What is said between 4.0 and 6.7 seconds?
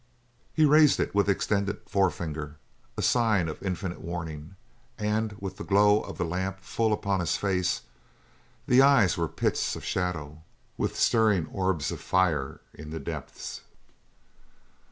warning; and with the glow of the lamp